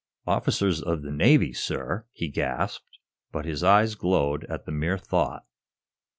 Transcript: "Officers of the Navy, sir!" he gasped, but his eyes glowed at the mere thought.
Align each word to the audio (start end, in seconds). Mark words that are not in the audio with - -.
"Officers 0.25 0.81
of 0.81 1.03
the 1.03 1.11
Navy, 1.11 1.53
sir!" 1.53 2.07
he 2.11 2.27
gasped, 2.27 2.97
but 3.31 3.45
his 3.45 3.63
eyes 3.63 3.93
glowed 3.93 4.45
at 4.45 4.65
the 4.65 4.71
mere 4.71 4.97
thought. 4.97 5.45